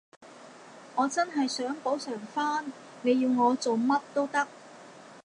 [0.95, 2.65] 我真係想補償返，
[3.03, 4.47] 你要我做乜都得